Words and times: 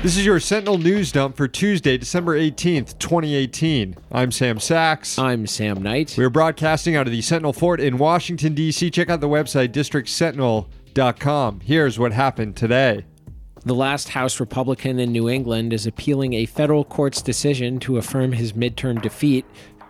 This 0.00 0.16
is 0.16 0.24
your 0.24 0.38
Sentinel 0.38 0.78
News 0.78 1.10
Dump 1.10 1.36
for 1.36 1.48
Tuesday, 1.48 1.98
December 1.98 2.38
18th, 2.38 3.00
2018. 3.00 3.96
I'm 4.12 4.30
Sam 4.30 4.60
Sacks. 4.60 5.18
I'm 5.18 5.44
Sam 5.48 5.82
Knight. 5.82 6.14
We 6.16 6.24
are 6.24 6.30
broadcasting 6.30 6.94
out 6.94 7.08
of 7.08 7.12
the 7.12 7.20
Sentinel 7.20 7.52
Fort 7.52 7.80
in 7.80 7.98
Washington, 7.98 8.54
D.C. 8.54 8.92
Check 8.92 9.10
out 9.10 9.20
the 9.20 9.28
website 9.28 9.72
districtsentinel.com. 9.72 11.60
Here's 11.60 11.98
what 11.98 12.12
happened 12.12 12.54
today. 12.54 13.06
The 13.64 13.74
last 13.74 14.10
House 14.10 14.38
Republican 14.38 15.00
in 15.00 15.10
New 15.10 15.28
England 15.28 15.72
is 15.72 15.84
appealing 15.84 16.32
a 16.34 16.46
federal 16.46 16.84
court's 16.84 17.20
decision 17.20 17.80
to 17.80 17.96
affirm 17.98 18.30
his 18.30 18.52
midterm 18.52 19.02
defeat 19.02 19.44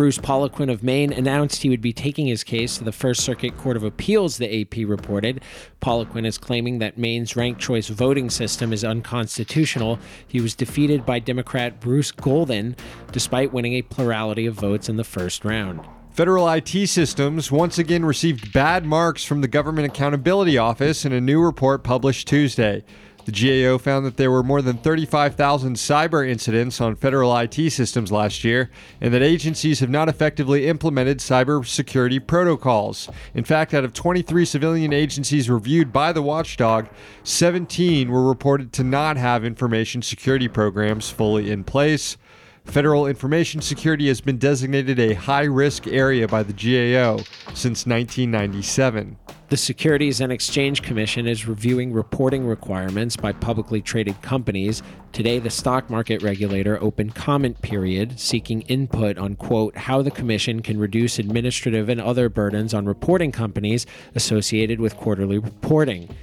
Bruce 0.00 0.16
Poliquin 0.16 0.72
of 0.72 0.82
Maine 0.82 1.12
announced 1.12 1.60
he 1.60 1.68
would 1.68 1.82
be 1.82 1.92
taking 1.92 2.26
his 2.26 2.42
case 2.42 2.78
to 2.78 2.84
the 2.84 2.90
First 2.90 3.20
Circuit 3.20 3.54
Court 3.58 3.76
of 3.76 3.84
Appeals, 3.84 4.38
the 4.38 4.62
AP 4.62 4.88
reported. 4.88 5.42
Poliquin 5.82 6.24
is 6.24 6.38
claiming 6.38 6.78
that 6.78 6.96
Maine's 6.96 7.36
ranked 7.36 7.60
choice 7.60 7.88
voting 7.88 8.30
system 8.30 8.72
is 8.72 8.82
unconstitutional. 8.82 9.98
He 10.26 10.40
was 10.40 10.54
defeated 10.54 11.04
by 11.04 11.18
Democrat 11.18 11.80
Bruce 11.80 12.12
Golden, 12.12 12.76
despite 13.12 13.52
winning 13.52 13.74
a 13.74 13.82
plurality 13.82 14.46
of 14.46 14.54
votes 14.54 14.88
in 14.88 14.96
the 14.96 15.04
first 15.04 15.44
round. 15.44 15.86
Federal 16.12 16.48
IT 16.48 16.88
systems 16.88 17.52
once 17.52 17.76
again 17.76 18.06
received 18.06 18.54
bad 18.54 18.86
marks 18.86 19.22
from 19.22 19.42
the 19.42 19.48
Government 19.48 19.86
Accountability 19.86 20.56
Office 20.56 21.04
in 21.04 21.12
a 21.12 21.20
new 21.20 21.42
report 21.42 21.84
published 21.84 22.26
Tuesday. 22.26 22.84
The 23.30 23.62
GAO 23.64 23.78
found 23.78 24.04
that 24.06 24.16
there 24.16 24.30
were 24.30 24.42
more 24.42 24.60
than 24.60 24.78
35,000 24.78 25.76
cyber 25.76 26.28
incidents 26.28 26.80
on 26.80 26.96
federal 26.96 27.36
IT 27.36 27.70
systems 27.70 28.10
last 28.10 28.42
year, 28.42 28.70
and 29.00 29.14
that 29.14 29.22
agencies 29.22 29.78
have 29.78 29.88
not 29.88 30.08
effectively 30.08 30.66
implemented 30.66 31.18
cybersecurity 31.18 32.26
protocols. 32.26 33.08
In 33.32 33.44
fact, 33.44 33.72
out 33.72 33.84
of 33.84 33.92
23 33.92 34.44
civilian 34.44 34.92
agencies 34.92 35.48
reviewed 35.48 35.92
by 35.92 36.12
the 36.12 36.22
watchdog, 36.22 36.88
17 37.22 38.10
were 38.10 38.26
reported 38.26 38.72
to 38.72 38.82
not 38.82 39.16
have 39.16 39.44
information 39.44 40.02
security 40.02 40.48
programs 40.48 41.08
fully 41.08 41.52
in 41.52 41.62
place. 41.62 42.16
Federal 42.64 43.06
information 43.06 43.60
security 43.60 44.08
has 44.08 44.20
been 44.20 44.38
designated 44.38 44.98
a 44.98 45.14
high 45.14 45.44
risk 45.44 45.86
area 45.86 46.26
by 46.26 46.42
the 46.42 46.52
GAO 46.52 47.18
since 47.54 47.86
1997. 47.86 49.18
The 49.50 49.56
Securities 49.56 50.20
and 50.20 50.30
Exchange 50.30 50.80
Commission 50.80 51.26
is 51.26 51.48
reviewing 51.48 51.92
reporting 51.92 52.46
requirements 52.46 53.16
by 53.16 53.32
publicly 53.32 53.82
traded 53.82 54.22
companies. 54.22 54.80
Today, 55.10 55.40
the 55.40 55.50
stock 55.50 55.90
market 55.90 56.22
regulator 56.22 56.80
opened 56.80 57.16
comment 57.16 57.60
period 57.60 58.20
seeking 58.20 58.60
input 58.62 59.18
on 59.18 59.34
quote 59.34 59.76
how 59.76 60.02
the 60.02 60.12
commission 60.12 60.62
can 60.62 60.78
reduce 60.78 61.18
administrative 61.18 61.88
and 61.88 62.00
other 62.00 62.28
burdens 62.28 62.72
on 62.72 62.86
reporting 62.86 63.32
companies 63.32 63.86
associated 64.14 64.78
with 64.78 64.96
quarterly 64.96 65.38
reporting. 65.38 66.14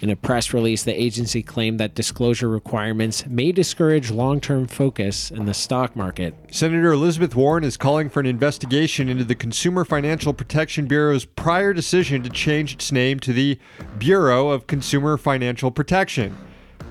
In 0.00 0.08
a 0.08 0.16
press 0.16 0.54
release, 0.54 0.82
the 0.82 0.98
agency 0.98 1.42
claimed 1.42 1.78
that 1.78 1.94
disclosure 1.94 2.48
requirements 2.48 3.26
may 3.26 3.52
discourage 3.52 4.10
long 4.10 4.40
term 4.40 4.66
focus 4.66 5.30
in 5.30 5.44
the 5.44 5.52
stock 5.52 5.94
market. 5.94 6.34
Senator 6.50 6.92
Elizabeth 6.92 7.36
Warren 7.36 7.64
is 7.64 7.76
calling 7.76 8.08
for 8.08 8.20
an 8.20 8.24
investigation 8.24 9.10
into 9.10 9.24
the 9.24 9.34
Consumer 9.34 9.84
Financial 9.84 10.32
Protection 10.32 10.86
Bureau's 10.86 11.26
prior 11.26 11.74
decision 11.74 12.22
to 12.22 12.30
change 12.30 12.72
its 12.72 12.90
name 12.90 13.20
to 13.20 13.34
the 13.34 13.58
Bureau 13.98 14.48
of 14.48 14.66
Consumer 14.66 15.18
Financial 15.18 15.70
Protection. 15.70 16.34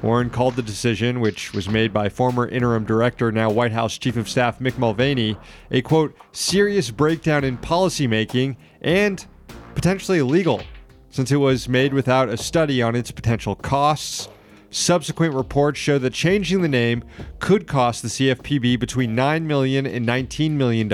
Warren 0.03 0.29
called 0.29 0.55
the 0.55 0.61
decision, 0.61 1.19
which 1.19 1.51
was 1.51 1.67
made 1.67 1.91
by 1.91 2.09
former 2.09 2.47
interim 2.47 2.85
director, 2.85 3.31
now 3.31 3.49
White 3.49 3.71
House 3.71 3.97
Chief 3.97 4.17
of 4.17 4.29
Staff 4.29 4.59
Mick 4.59 4.77
Mulvaney, 4.77 5.35
a 5.71 5.81
quote, 5.81 6.15
serious 6.31 6.91
breakdown 6.91 7.43
in 7.43 7.57
policymaking 7.57 8.55
and 8.81 9.25
potentially 9.73 10.19
illegal 10.19 10.61
since 11.09 11.31
it 11.31 11.37
was 11.37 11.69
made 11.69 11.93
without 11.93 12.29
a 12.29 12.37
study 12.37 12.81
on 12.81 12.95
its 12.95 13.11
potential 13.11 13.55
costs. 13.55 14.29
Subsequent 14.71 15.33
reports 15.33 15.79
show 15.79 15.97
that 15.97 16.13
changing 16.13 16.61
the 16.61 16.67
name 16.67 17.03
could 17.39 17.65
cost 17.65 18.03
the 18.03 18.07
CFPB 18.07 18.79
between 18.79 19.15
$9 19.15 19.43
million 19.43 19.87
and 19.87 20.07
$19 20.07 20.51
million, 20.51 20.91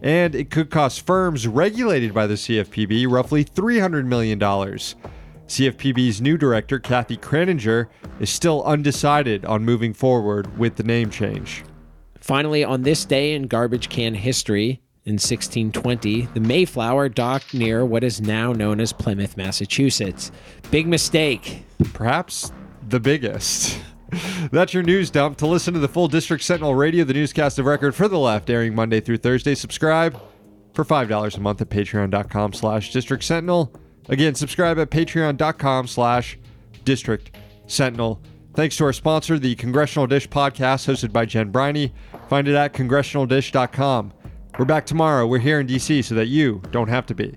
and 0.00 0.34
it 0.34 0.50
could 0.50 0.70
cost 0.70 1.04
firms 1.04 1.48
regulated 1.48 2.14
by 2.14 2.28
the 2.28 2.34
CFPB 2.34 3.10
roughly 3.10 3.44
$300 3.44 4.06
million. 4.06 4.38
CFPB's 4.38 6.20
new 6.20 6.38
director, 6.38 6.78
Kathy 6.78 7.16
Kraninger, 7.16 7.88
is 8.20 8.30
still 8.30 8.62
undecided 8.62 9.44
on 9.44 9.64
moving 9.64 9.92
forward 9.92 10.56
with 10.56 10.76
the 10.76 10.84
name 10.84 11.10
change. 11.10 11.64
Finally, 12.20 12.64
on 12.64 12.82
this 12.82 13.04
day 13.04 13.34
in 13.34 13.48
garbage 13.48 13.88
can 13.88 14.14
history, 14.14 14.80
in 15.06 15.14
1620, 15.14 16.22
the 16.32 16.40
Mayflower 16.40 17.10
docked 17.10 17.52
near 17.52 17.84
what 17.84 18.02
is 18.02 18.20
now 18.20 18.52
known 18.52 18.80
as 18.80 18.92
Plymouth, 18.92 19.36
Massachusetts. 19.36 20.32
Big 20.70 20.86
mistake. 20.86 21.64
Perhaps 21.92 22.52
the 22.88 23.00
biggest. 23.00 23.78
That's 24.50 24.72
your 24.72 24.82
news 24.82 25.10
dump. 25.10 25.36
To 25.38 25.46
listen 25.46 25.74
to 25.74 25.80
the 25.80 25.88
full 25.88 26.08
District 26.08 26.42
Sentinel 26.42 26.74
Radio, 26.74 27.04
the 27.04 27.12
newscast 27.12 27.58
of 27.58 27.66
record 27.66 27.94
for 27.94 28.08
the 28.08 28.18
left, 28.18 28.48
airing 28.48 28.74
Monday 28.74 29.00
through 29.00 29.18
Thursday, 29.18 29.54
subscribe 29.54 30.18
for 30.72 30.84
$5 30.84 31.36
a 31.36 31.40
month 31.40 31.60
at 31.60 31.68
patreon.com 31.68 32.52
slash 32.52 32.92
district 32.92 33.24
sentinel. 33.24 33.72
Again, 34.08 34.34
subscribe 34.34 34.78
at 34.78 34.90
patreon.com 34.90 35.86
slash 35.86 36.38
district 36.84 37.30
sentinel. 37.66 38.22
Thanks 38.54 38.76
to 38.76 38.84
our 38.84 38.92
sponsor, 38.92 39.38
the 39.38 39.54
Congressional 39.56 40.06
Dish 40.06 40.28
podcast, 40.28 40.86
hosted 40.86 41.12
by 41.12 41.24
Jen 41.24 41.50
Briney. 41.50 41.92
Find 42.28 42.46
it 42.46 42.54
at 42.54 42.72
congressionaldish.com. 42.72 44.12
We're 44.56 44.64
back 44.64 44.86
tomorrow. 44.86 45.26
We're 45.26 45.40
here 45.40 45.58
in 45.58 45.66
DC 45.66 46.04
so 46.04 46.14
that 46.14 46.28
you 46.28 46.62
don't 46.70 46.86
have 46.86 47.06
to 47.06 47.14
be. 47.14 47.36